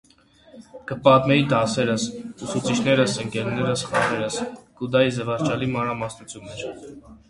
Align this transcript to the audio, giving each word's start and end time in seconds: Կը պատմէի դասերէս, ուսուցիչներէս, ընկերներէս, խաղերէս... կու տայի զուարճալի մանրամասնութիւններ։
Կը 0.91 0.95
պատմէի 1.07 1.43
դասերէս, 1.51 2.07
ուսուցիչներէս, 2.47 3.15
ընկերներէս, 3.27 3.87
խաղերէս... 3.93 4.43
կու 4.81 4.93
տայի 4.97 5.17
զուարճալի 5.21 5.75
մանրամասնութիւններ։ 5.79 6.71